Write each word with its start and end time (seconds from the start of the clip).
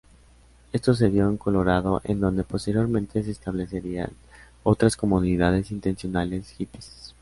Esto 0.73 0.95
se 0.95 1.11
dio 1.11 1.29
en 1.29 1.37
Colorado 1.37 2.01
en 2.05 2.19
donde 2.19 2.43
posteriormente 2.43 3.21
se 3.21 3.29
establecerían 3.29 4.09
otras 4.63 4.97
comunidades 4.97 5.69
intencionales 5.69 6.49
"hippies". 6.53 7.13